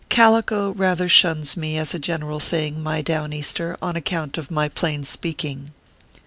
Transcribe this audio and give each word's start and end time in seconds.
"Calico 0.09 0.71
rather 0.73 1.07
shuns 1.07 1.55
me, 1.55 1.77
as 1.77 1.93
a 1.93 1.99
general 1.99 2.39
thing, 2.39 2.81
my 2.81 3.03
Down 3.03 3.33
easter, 3.33 3.77
on 3.83 3.95
account 3.95 4.35
of 4.35 4.49
my 4.49 4.67
plain 4.67 5.03
speaking." 5.03 5.73